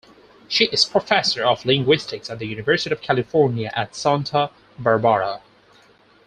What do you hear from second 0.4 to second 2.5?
She is Professor of Linguistics at the